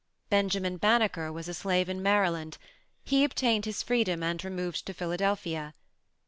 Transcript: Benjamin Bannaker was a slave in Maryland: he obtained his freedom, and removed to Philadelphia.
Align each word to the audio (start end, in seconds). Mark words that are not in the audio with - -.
Benjamin 0.31 0.79
Bannaker 0.79 1.31
was 1.31 1.47
a 1.47 1.53
slave 1.53 1.87
in 1.87 2.01
Maryland: 2.01 2.57
he 3.03 3.23
obtained 3.23 3.65
his 3.65 3.83
freedom, 3.83 4.23
and 4.23 4.43
removed 4.43 4.83
to 4.87 4.95
Philadelphia. 4.95 5.75